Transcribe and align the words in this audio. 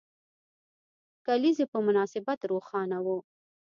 کلیزې 1.25 1.65
په 1.71 1.77
مناسبت 1.85 2.39
روښانه 2.51 2.97
وو. 3.05 3.17